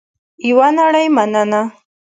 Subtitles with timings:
[0.49, 1.61] یوه نړۍ مننه